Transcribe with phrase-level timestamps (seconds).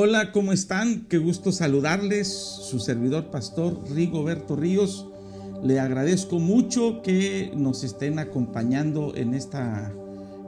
[0.00, 1.06] Hola, ¿cómo están?
[1.08, 2.28] Qué gusto saludarles.
[2.28, 5.08] Su servidor pastor Rigoberto Ríos.
[5.64, 9.92] Le agradezco mucho que nos estén acompañando en esta,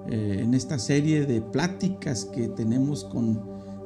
[0.09, 3.43] eh, en esta serie de pláticas que tenemos con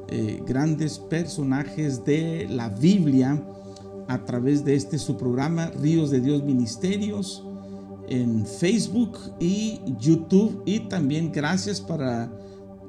[0.09, 3.43] eh, grandes personajes de la Biblia
[4.07, 7.43] a través de este su programa Ríos de Dios Ministerios
[8.07, 12.31] en Facebook y YouTube y también gracias para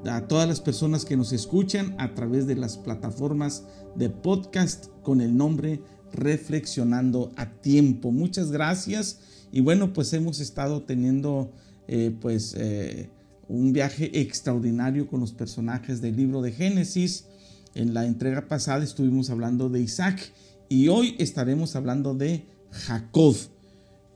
[0.04, 3.64] a todas las personas que nos escuchan a través de las plataformas
[3.94, 5.80] de podcast con el nombre
[6.12, 8.12] Reflexionando a Tiempo.
[8.12, 9.20] Muchas gracias
[9.52, 11.52] y bueno, pues hemos estado teniendo
[11.88, 13.10] eh, pues eh,
[13.48, 17.26] un viaje extraordinario con los personajes del libro de Génesis.
[17.74, 20.32] En la entrega pasada estuvimos hablando de Isaac
[20.68, 23.36] y hoy estaremos hablando de Jacob.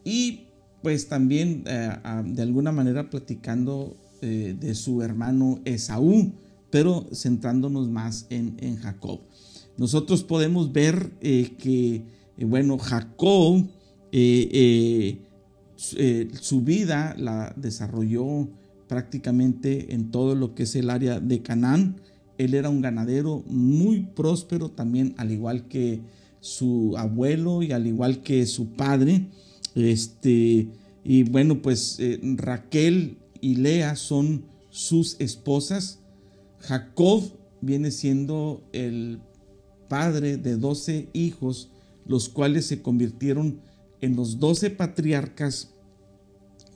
[0.05, 0.47] Y
[0.83, 1.91] pues también eh,
[2.27, 6.33] de alguna manera platicando eh, de su hermano Esaú,
[6.69, 9.21] pero centrándonos más en, Jacob.
[9.79, 12.03] Nosotros podemos ver eh, que,
[12.37, 13.67] eh, bueno, Jacob,
[15.77, 18.47] su vida la desarrolló
[18.89, 21.97] prácticamente en todo lo que es el área de Canaán.
[22.37, 26.01] Él era un ganadero muy próspero también, al igual que
[26.41, 29.29] su abuelo y al igual que su padre.
[29.75, 30.69] Este,
[31.05, 31.99] y bueno, pues
[32.37, 36.01] Raquel y Lea son sus esposas.
[36.59, 37.23] Jacob
[37.61, 39.21] viene siendo el
[39.89, 41.71] padre de doce hijos,
[42.07, 43.61] los cuales se convirtieron
[44.01, 45.75] en los doce patriarcas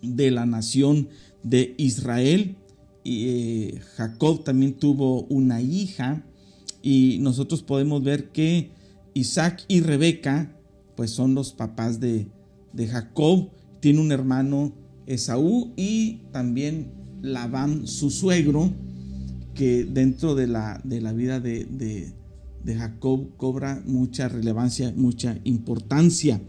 [0.03, 1.09] de la nación
[1.43, 2.57] de Israel.
[3.03, 6.25] Y, eh, Jacob también tuvo una hija
[6.83, 8.71] y nosotros podemos ver que
[9.15, 10.57] Isaac y Rebeca
[10.97, 12.29] pues son los papás de,
[12.73, 13.51] de Jacob.
[13.81, 14.73] Tiene un hermano
[15.07, 16.93] Esaú y también
[17.23, 18.71] Labán, su suegro,
[19.55, 22.13] que dentro de la, de la vida de, de,
[22.77, 26.41] Jacob cobra mucha relevancia, mucha importancia.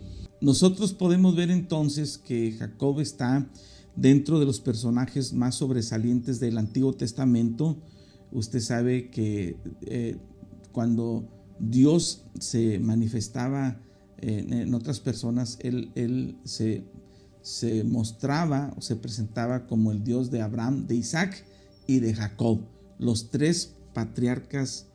[0.42, 3.50] Nosotros podemos ver entonces que Jacob está
[3.96, 7.78] dentro de los personajes más sobresalientes del Antiguo Testamento.
[8.32, 10.18] Usted sabe que eh,
[10.72, 11.28] cuando
[11.60, 13.82] Dios se manifestaba
[14.18, 16.84] en, otras personas, él, él se
[17.46, 21.46] se mostraba o se presentaba como el Dios de Abraham, de Isaac
[21.86, 22.62] y de Jacob,
[22.98, 24.88] los tres patriarcas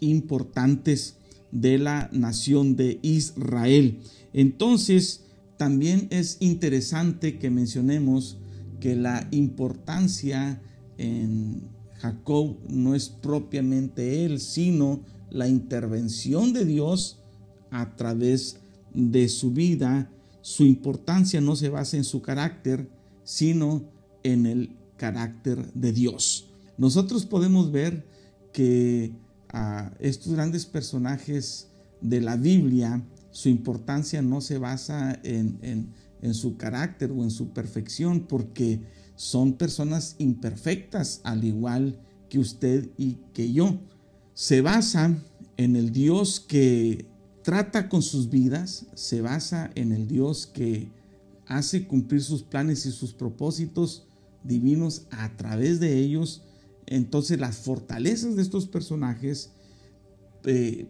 [0.00, 1.16] importantes
[1.52, 4.00] de la nación de Israel.
[4.32, 5.24] Entonces,
[5.58, 8.38] también es interesante que mencionemos
[8.80, 10.62] que la importancia
[10.96, 11.68] en
[11.98, 17.20] Jacob no es propiamente él, sino la intervención de Dios
[17.70, 18.56] a través
[18.94, 20.10] de su vida
[20.42, 22.88] su importancia no se basa en su carácter,
[23.24, 23.82] sino
[24.22, 26.50] en el carácter de Dios.
[26.76, 28.06] Nosotros podemos ver
[28.52, 29.12] que
[29.48, 31.68] a estos grandes personajes
[32.00, 35.58] de la Biblia, su importancia no se basa en,
[36.22, 38.80] en su carácter o en su perfección, porque
[39.16, 43.78] son personas imperfectas, al igual que usted y que yo.
[44.34, 45.18] Se basa
[45.56, 47.06] en el Dios que
[47.42, 50.88] trata con sus vidas, se basa en el Dios que
[51.46, 54.06] hace cumplir sus planes y sus propósitos
[54.44, 56.42] divinos a través de ellos.
[56.86, 59.50] Entonces las fortalezas de estos personajes
[60.44, 60.86] eh,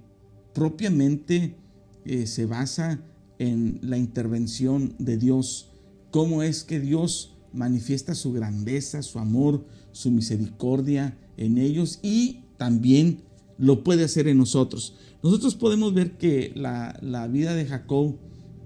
[0.54, 1.56] propiamente
[2.04, 3.00] eh, se basa
[3.38, 5.70] en la intervención de Dios.
[6.10, 13.22] Cómo es que Dios manifiesta su grandeza, su amor, su misericordia en ellos y también
[13.60, 14.94] lo puede hacer en nosotros.
[15.22, 18.16] Nosotros podemos ver que la, vida de Jacob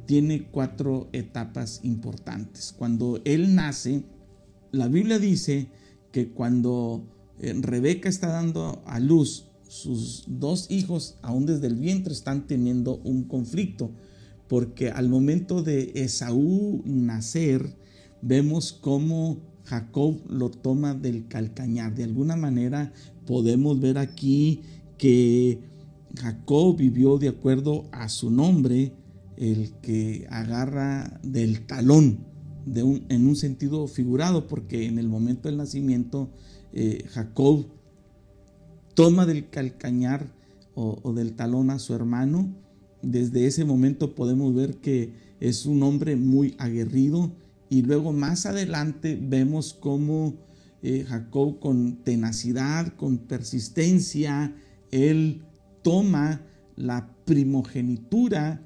[0.06, 2.73] tiene cuatro etapas importantes.
[2.79, 4.05] Cuando él nace,
[4.70, 5.67] la Biblia dice
[6.12, 7.05] que cuando
[7.41, 12.99] eh, Rebeca está dando a luz, sus dos hijos, aún desde el vientre, están teniendo
[12.99, 13.91] un conflicto,
[14.49, 17.76] porque al momento de Esaú nacer,
[18.23, 21.96] vemos cómo Jacob lo toma del calcañar.
[21.96, 22.93] De alguna manera
[23.26, 24.61] podemos ver aquí
[24.99, 25.58] que
[26.20, 28.93] Jacob vivió de acuerdo a su nombre,
[29.37, 32.19] el que agarra del talón,
[32.67, 36.31] en un sentido figurado, porque en el momento del nacimiento
[36.73, 37.67] eh, Jacob
[38.94, 40.32] toma del calcañar
[40.75, 42.55] o, del talón a su hermano.
[43.02, 47.32] Desde ese momento podemos ver que es un hombre muy aguerrido
[47.69, 50.35] y luego más adelante vemos cómo
[50.82, 54.55] eh, Jacob con tenacidad, con persistencia,
[54.94, 55.43] él
[55.82, 56.43] toma
[56.76, 58.62] la primogenitura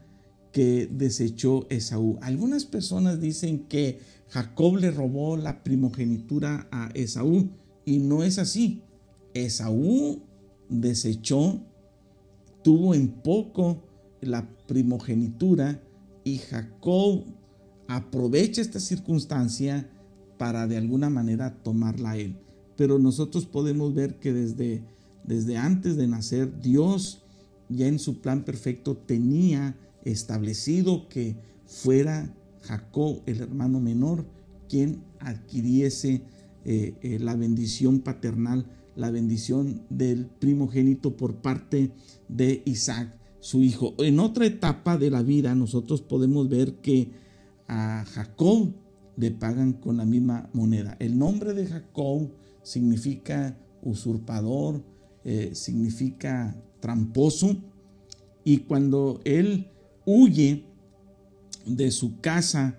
[0.52, 2.18] que desechó Esaú.
[2.20, 7.48] Algunas personas dicen que Jacob le robó la primogenitura a Esaú
[7.84, 8.82] y no es así.
[9.32, 10.22] Esaú
[10.68, 11.60] desechó,
[12.62, 13.82] tuvo en poco
[14.20, 15.82] la primogenitura
[16.24, 17.24] y Jacob
[17.86, 19.88] aprovecha esta circunstancia
[20.36, 22.36] para de alguna manera tomarla a él.
[22.76, 24.84] Pero nosotros podemos ver que desde,
[25.24, 27.22] desde antes de nacer Dios
[27.68, 31.36] ya en su plan perfecto tenía establecido que
[31.66, 34.26] fuera Jacob, el hermano menor,
[34.68, 36.22] quien adquiriese
[36.64, 38.66] eh, eh, la bendición paternal,
[38.96, 41.92] la bendición del primogénito por parte
[42.28, 43.94] de Isaac, su hijo.
[43.98, 47.10] En otra etapa de la vida nosotros podemos ver que
[47.68, 48.72] a Jacob
[49.16, 50.96] le pagan con la misma moneda.
[51.00, 52.30] El nombre de Jacob
[52.62, 54.82] significa usurpador,
[55.30, 57.54] eh, significa tramposo,
[58.44, 59.68] y cuando él
[60.06, 60.64] huye
[61.66, 62.78] de su casa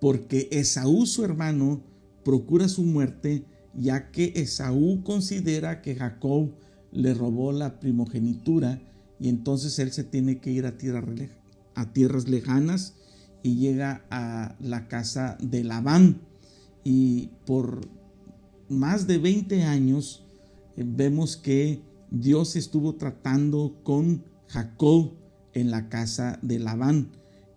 [0.00, 1.82] porque Esaú, su hermano,
[2.24, 3.44] procura su muerte,
[3.74, 6.54] ya que Esaú considera que Jacob
[6.90, 8.80] le robó la primogenitura
[9.18, 10.74] y entonces él se tiene que ir a,
[11.74, 12.94] a tierras lejanas
[13.42, 16.22] y llega a la casa de Labán.
[16.82, 17.82] Y por
[18.70, 20.24] más de 20 años
[20.78, 25.12] eh, vemos que Dios estuvo tratando con Jacob
[25.54, 27.08] en la casa de Labán.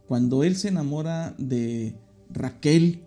[0.08, 1.96] Cuando él se enamora de
[2.30, 3.04] Raquel,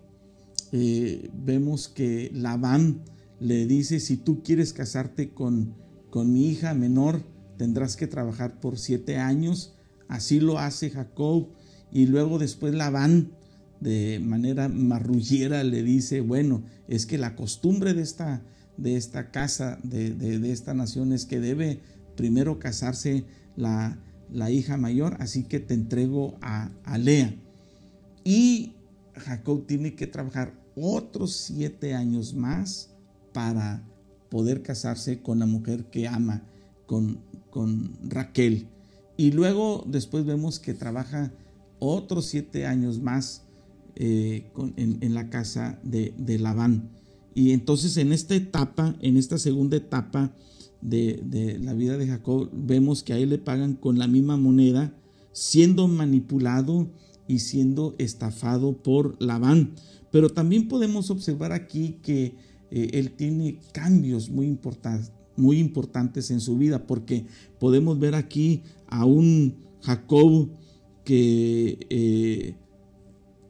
[0.71, 3.03] eh, vemos que Labán
[3.39, 5.75] le dice, si tú quieres casarte con,
[6.09, 7.21] con mi hija menor,
[7.57, 9.75] tendrás que trabajar por siete años.
[10.07, 11.49] Así lo hace Jacob.
[11.91, 13.31] Y luego después Labán,
[13.79, 18.43] de manera marrullera, le dice, bueno, es que la costumbre de esta,
[18.77, 21.81] de esta casa, de, de esta nación, es que debe
[22.15, 23.25] primero casarse
[23.55, 23.97] la,
[24.31, 27.35] la hija mayor, así que te entrego a, Lea.
[28.23, 28.73] Y
[29.15, 32.89] Jacob tiene que trabajar otros siete años más
[33.33, 33.83] para
[34.29, 36.43] poder casarse con la mujer que ama,
[36.85, 38.67] con, con Raquel.
[39.15, 41.31] Y luego después vemos que trabaja
[41.79, 43.43] otros siete años más
[43.95, 46.89] eh, en, la casa de, de Labán.
[47.35, 50.33] Y entonces en esta etapa, en esta segunda etapa,
[50.81, 54.93] de, la vida de Jacob, vemos que a él le pagan con la misma moneda,
[55.31, 56.89] siendo manipulado
[57.27, 59.73] y siendo estafado por Labán.
[60.11, 62.35] Pero también podemos observar aquí que
[62.71, 67.25] eh, él tiene cambios muy importantes, muy importantes en su vida, porque
[67.59, 70.49] podemos ver aquí a un Jacob
[71.03, 72.55] que eh,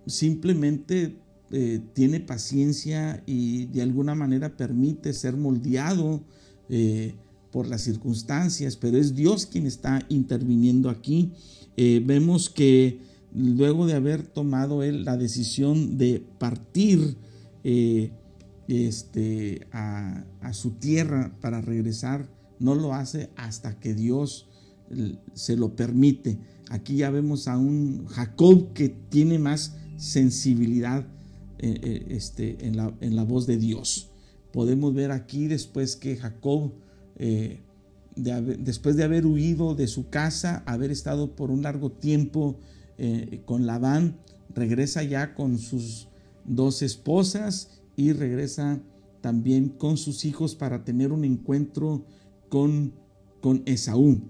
[0.05, 1.17] simplemente
[1.49, 6.21] eh, tiene paciencia y de alguna manera permite ser moldeado
[6.67, 7.15] eh,
[7.53, 11.31] por las circunstancias, pero es Dios quien está interviniendo aquí.
[11.77, 12.99] Eh, vemos que
[13.33, 17.15] luego de haber tomado él la decisión de partir
[18.67, 22.29] este, a, su tierra para regresar,
[22.59, 24.47] no lo hace hasta que Dios
[25.33, 26.39] se lo permite.
[26.69, 31.05] Aquí ya vemos a un Jacob que tiene más sensibilidad
[31.59, 34.11] este, en, la, en la voz de Dios
[34.57, 36.71] podemos ver aquí después que Jacob,
[37.17, 37.59] eh,
[38.15, 42.57] después de haber huido de su casa, haber estado por un largo tiempo
[42.97, 44.17] eh, con Labán,
[44.55, 46.07] regresa ya con sus
[46.43, 48.81] dos esposas y regresa
[49.21, 52.05] también con sus hijos para tener un encuentro
[52.49, 52.93] con,
[53.41, 54.21] con Esaú.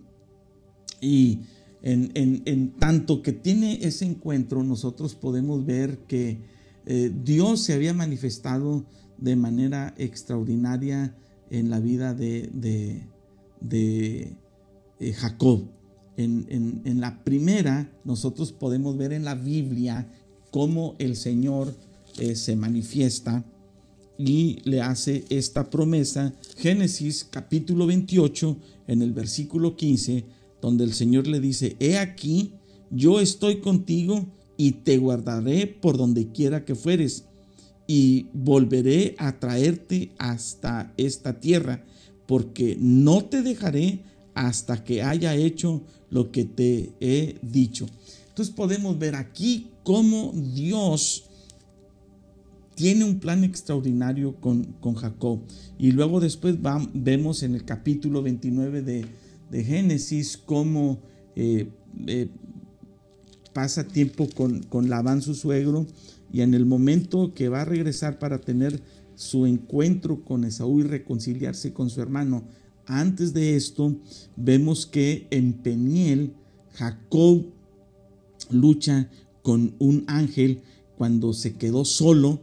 [0.99, 1.43] Y
[1.83, 6.56] en, tanto que tiene ese encuentro, nosotros podemos ver que
[6.89, 8.85] eh, Dios se había manifestado
[9.17, 11.13] de manera extraordinaria
[11.49, 13.03] en la vida de,
[13.69, 15.65] eh, Jacob.
[16.15, 20.09] En, la primera, nosotros podemos ver en la Biblia
[20.49, 21.75] cómo el Señor
[22.19, 23.43] eh, se manifiesta
[24.17, 26.33] y le hace esta promesa.
[26.55, 30.23] Génesis capítulo 28, en el versículo 15,
[30.61, 32.53] donde el Señor le dice, he aquí,
[32.89, 34.25] yo estoy contigo
[34.57, 37.25] y te guardaré por donde quiera que fueres
[37.87, 41.85] y volveré a traerte hasta esta tierra,
[42.25, 44.01] porque no te dejaré
[44.33, 47.87] hasta que haya hecho lo que te he dicho.
[48.29, 51.23] Entonces podemos ver aquí cómo Dios
[52.75, 55.39] tiene un plan extraordinario con, con Jacob.
[55.79, 56.57] Y luego después
[56.93, 60.99] vemos en el capítulo 29 de, Génesis cómo
[61.35, 61.69] eh,
[62.05, 62.27] eh,
[63.57, 65.87] pasa tiempo con, con Labán su suegro
[66.31, 68.83] y en el momento que va a regresar para tener
[69.15, 72.43] su encuentro con Esaú y reconciliarse con su hermano,
[72.85, 73.95] antes de esto
[74.35, 76.33] vemos que en Peniel
[76.75, 77.45] Jacob
[78.51, 79.09] lucha
[79.41, 80.61] con un ángel
[80.95, 82.41] cuando se quedó solo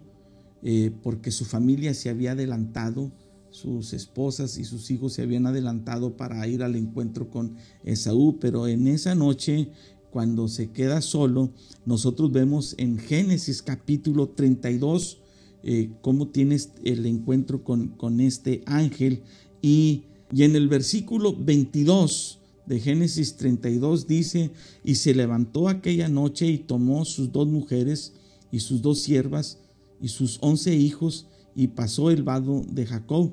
[0.64, 3.12] eh, porque su familia se había adelantado,
[3.50, 7.54] sus esposas y sus hijos se habían adelantado para ir al encuentro con
[7.84, 9.68] Esaú, pero en esa noche
[10.14, 11.50] cuando se queda solo,
[11.86, 15.18] nosotros vemos en Génesis capítulo 32
[15.64, 19.24] eh, cómo tienes el encuentro con, con este ángel
[19.60, 24.52] y, y en el versículo 22 de Génesis 32 dice,
[24.84, 28.12] y se levantó aquella noche y tomó sus dos mujeres
[28.52, 29.58] y sus dos siervas
[30.00, 33.32] y sus once hijos y pasó el vado de Jacob.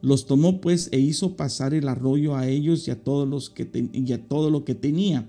[0.00, 3.90] Los tomó pues e hizo pasar el arroyo a ellos y a todos los que
[3.92, 5.28] y a todo lo que tenía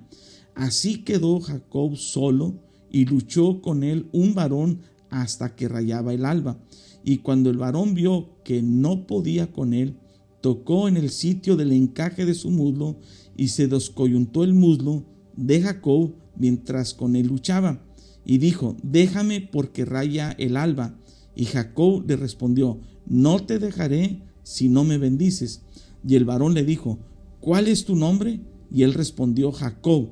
[0.55, 2.55] Así quedó Jacob solo
[2.89, 6.57] y luchó con él un varón hasta que rayaba el alba.
[7.03, 9.97] Y cuando el varón vio que no podía con él,
[10.41, 12.97] tocó en el sitio del encaje de su muslo
[13.35, 17.83] y se descoyuntó el muslo de Jacob mientras con él luchaba.
[18.25, 20.97] Y dijo, déjame porque raya el alba.
[21.35, 25.63] Y Jacob le respondió, no te dejaré si no me bendices.
[26.07, 26.97] Y el varón le dijo,
[27.39, 28.39] ¿cuál es tu nombre?
[28.71, 30.09] Y él respondió, Jacob.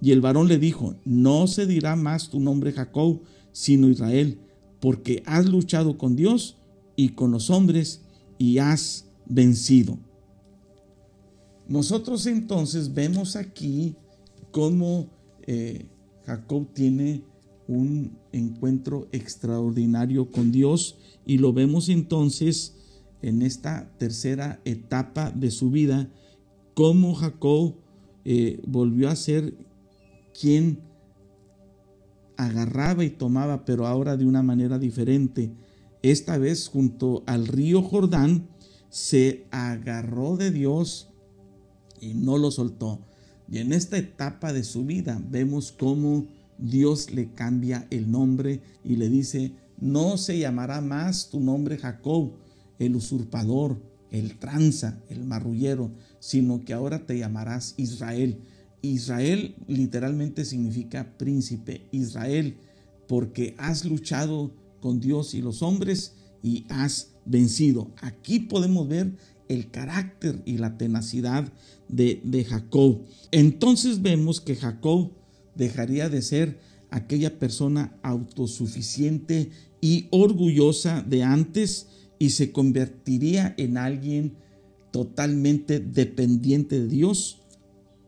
[0.00, 3.20] Y el varón le dijo, no se dirá más tu nombre Jacob,
[3.52, 4.38] sino Israel,
[4.80, 6.56] porque has luchado con Dios
[6.94, 8.02] y con los hombres
[8.38, 9.98] y has vencido.
[11.66, 13.96] Nosotros entonces vemos aquí
[14.52, 15.08] cómo
[15.46, 15.86] eh,
[16.24, 17.22] Jacob tiene
[17.66, 22.74] un encuentro extraordinario con Dios y lo vemos entonces
[23.20, 26.08] en esta tercera etapa de su vida,
[26.74, 27.74] cómo Jacob
[28.24, 29.54] eh, volvió a ser
[30.38, 30.80] quien
[32.36, 35.52] agarraba y tomaba, pero ahora de una manera diferente.
[36.02, 38.48] Esta vez junto al río Jordán
[38.88, 41.08] se agarró de Dios
[42.00, 43.00] y no lo soltó.
[43.50, 46.26] Y en esta etapa de su vida vemos cómo
[46.58, 52.32] Dios le cambia el nombre y le dice, no se llamará más tu nombre Jacob,
[52.78, 53.80] el usurpador,
[54.10, 55.90] el tranza, el marrullero,
[56.20, 58.38] sino que ahora te llamarás Israel
[58.82, 61.82] Israel literalmente significa príncipe.
[61.92, 62.56] Israel,
[63.06, 67.90] porque has luchado con Dios y los hombres y has vencido.
[68.00, 69.12] Aquí podemos ver
[69.48, 71.50] el carácter y la tenacidad
[71.88, 73.02] de, de Jacob.
[73.32, 75.10] Entonces vemos que Jacob
[75.54, 76.58] dejaría de ser
[76.90, 84.34] aquella persona autosuficiente y orgullosa de antes y se convertiría en alguien
[84.90, 87.38] totalmente dependiente de Dios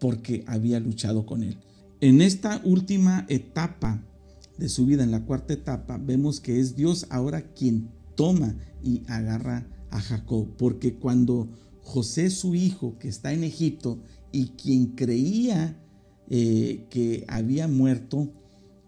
[0.00, 1.58] porque había luchado con él.
[2.00, 4.02] En esta última etapa
[4.58, 9.02] de su vida, en la cuarta etapa, vemos que es Dios ahora quien toma y
[9.06, 11.48] agarra a Jacob, porque cuando
[11.82, 13.98] José su hijo, que está en Egipto,
[14.32, 15.76] y quien creía
[16.28, 18.32] eh, que había muerto,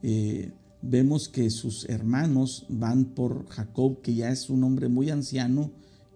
[0.02, 0.52] eh,
[0.82, 5.70] vemos que sus hermanos van por Jacob, que ya es un hombre muy anciano,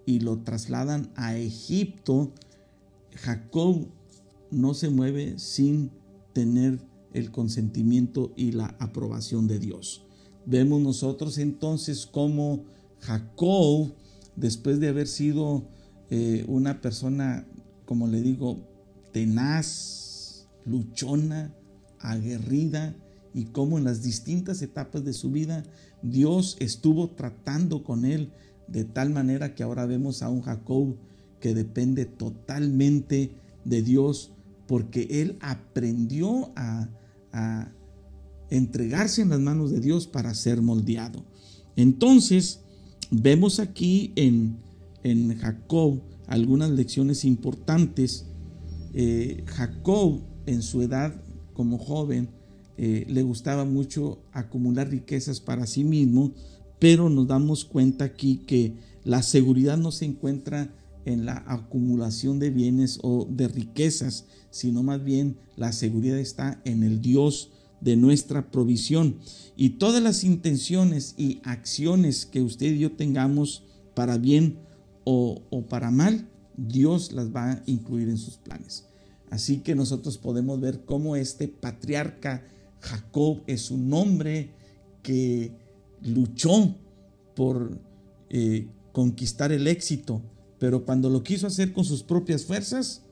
[0.07, 2.33] y lo trasladan a Egipto.
[3.15, 3.88] Jacob
[4.50, 5.91] no se mueve sin
[6.33, 6.79] tener
[7.12, 10.05] el consentimiento y la aprobación de Dios.
[10.45, 12.65] Vemos nosotros entonces cómo
[13.00, 13.93] Jacob,
[14.37, 15.67] después de haber sido
[16.11, 17.47] eh, una persona,
[17.85, 18.59] como le digo,
[19.12, 21.55] tenaz, luchona,
[21.99, 22.95] aguerrida,
[23.37, 25.62] y cómo en las distintas etapas de su vida
[26.00, 28.33] Dios estuvo tratando con él
[28.67, 30.97] de tal manera que ahora vemos a un Jacob
[31.38, 33.33] que depende totalmente
[33.67, 34.33] de Dios
[34.67, 36.89] porque él aprendió a,
[38.49, 41.23] entregarse en las manos de Dios para ser moldeado.
[41.75, 42.61] Entonces,
[43.11, 44.57] vemos aquí en,
[45.03, 48.25] en Jacob algunas lecciones importantes.
[48.95, 51.21] Eh, Jacob, en su edad
[51.53, 52.31] como joven,
[52.79, 56.33] eh, le gustaba mucho acumular riquezas para sí mismo,
[56.79, 60.75] pero nos damos cuenta aquí que la seguridad no se encuentra
[61.07, 66.83] en la acumulación de bienes o de riquezas, sino más bien la seguridad está en
[66.83, 69.17] el Dios de nuestra provisión.
[69.57, 73.63] Y todas las intenciones y acciones que usted y yo tengamos
[73.95, 74.59] para bien
[75.05, 78.87] o, para mal, Dios las va a incluir en sus planes.
[79.31, 82.45] Así que nosotros podemos ver cómo este patriarca
[82.81, 84.51] Jacob es un hombre
[85.03, 85.53] que
[86.03, 86.75] luchó
[87.35, 87.79] por
[88.31, 90.23] eh, conquistar el éxito,
[90.59, 93.03] pero cuando lo quiso hacer con sus propias fuerzas,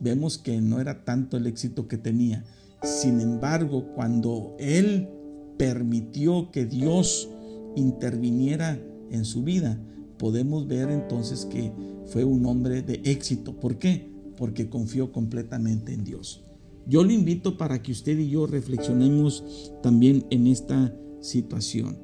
[0.00, 2.44] vemos que no era tanto el éxito que tenía.
[2.82, 5.08] Sin embargo, cuando él
[5.56, 7.28] permitió que Dios
[7.76, 8.78] interviniera
[9.10, 9.80] en su vida,
[10.18, 11.72] podemos ver entonces que
[12.06, 13.58] fue un hombre de éxito.
[13.58, 14.10] ¿Por qué?
[14.36, 16.44] Porque confió completamente en Dios.
[16.86, 21.96] Yo lo invito para que usted y yo reflexionemos también en esta situación.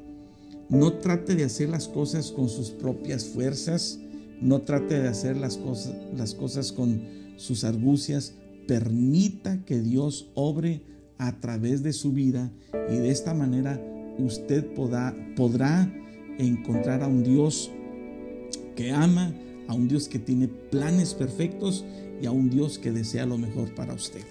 [0.71, 3.99] No trate de hacer las cosas con sus propias fuerzas,
[4.41, 7.03] no trate de hacer las cosas, las cosas con
[7.37, 8.35] sus argucias,
[8.67, 10.83] permita que Dios obre
[11.19, 12.51] a través de su vida
[12.91, 13.81] y de esta manera
[14.19, 15.93] usted podrá,
[16.39, 17.71] encontrar a un Dios
[18.75, 19.35] que ama,
[19.69, 21.85] a un Dios que tiene planes perfectos
[22.23, 24.23] y a un Dios que desea lo mejor para usted.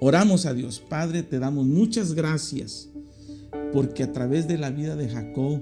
[0.00, 0.80] Oramos a Dios.
[0.80, 2.88] Padre, te damos muchas gracias
[3.72, 5.60] porque a través de la vida de Jacob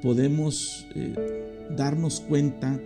[0.00, 2.80] podemos eh, darnos cuenta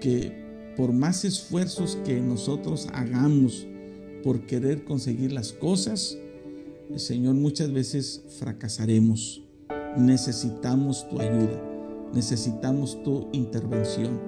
[0.00, 0.46] que
[0.76, 3.66] por más esfuerzos que nosotros hagamos
[4.22, 6.18] por querer conseguir las cosas,
[6.96, 9.42] Señor, muchas veces fracasaremos.
[9.96, 11.62] Necesitamos tu ayuda,
[12.12, 14.20] necesitamos tu intervención.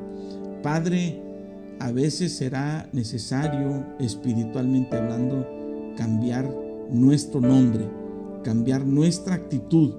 [0.63, 1.23] Padre,
[1.79, 5.47] a veces será necesario, espiritualmente hablando,
[5.97, 6.53] cambiar
[6.91, 7.89] nuestro nombre,
[8.43, 9.95] cambiar nuestra actitud.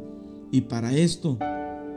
[0.51, 1.37] Y para esto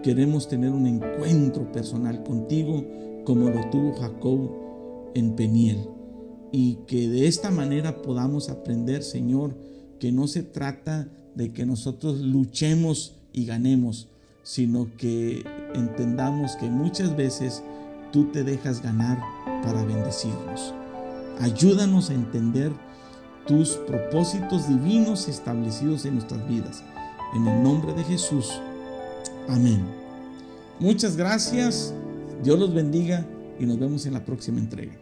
[0.03, 2.85] queremos tener un encuentro personal contigo
[3.25, 4.51] como lo tuvo Jacob
[5.15, 5.89] en Peniel.
[6.51, 9.57] Y que de esta manera podamos aprender, Señor,
[9.99, 14.09] que no se trata de que nosotros luchemos y ganemos,
[14.43, 15.45] sino que
[15.75, 17.63] entendamos que muchas veces
[18.13, 19.19] tú te dejas ganar
[19.63, 20.75] para bendecirnos.
[21.41, 22.73] Ayúdanos a entender
[23.47, 26.85] tus propósitos divinos establecidos en nuestras vidas.
[27.35, 28.61] En el nombre de Jesús.
[29.49, 29.83] Amén.
[30.79, 31.95] Muchas gracias.
[32.43, 33.25] Dios los bendiga
[33.59, 35.02] y nos vemos en la próxima entrega.